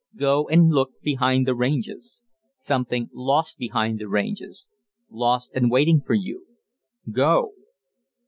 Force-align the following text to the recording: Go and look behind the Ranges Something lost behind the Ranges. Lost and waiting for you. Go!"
Go 0.17 0.47
and 0.47 0.71
look 0.71 0.99
behind 1.03 1.45
the 1.47 1.53
Ranges 1.53 2.23
Something 2.55 3.09
lost 3.13 3.59
behind 3.59 3.99
the 3.99 4.09
Ranges. 4.09 4.65
Lost 5.11 5.51
and 5.53 5.69
waiting 5.69 6.01
for 6.03 6.15
you. 6.15 6.47
Go!" 7.11 7.51